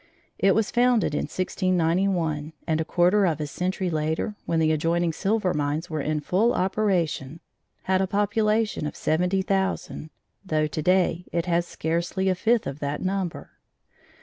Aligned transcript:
It 0.39 0.55
was 0.55 0.71
founded 0.71 1.13
in 1.13 1.25
1691 1.29 2.53
and 2.65 2.81
a 2.81 2.83
quarter 2.83 3.27
of 3.27 3.39
a 3.39 3.45
century 3.45 3.91
later, 3.91 4.33
when 4.47 4.57
the 4.57 4.71
adjoining 4.71 5.13
silver 5.13 5.53
mines 5.53 5.91
were 5.91 6.01
in 6.01 6.21
full 6.21 6.55
operation, 6.55 7.39
had 7.83 8.01
a 8.01 8.07
population 8.07 8.87
of 8.87 8.95
70,000, 8.95 10.09
though 10.43 10.65
today 10.65 11.25
it 11.31 11.45
has 11.45 11.67
scarcely 11.67 12.29
a 12.29 12.33
fifth 12.33 12.65
of 12.65 12.79
that 12.79 13.03
number. 13.03 13.51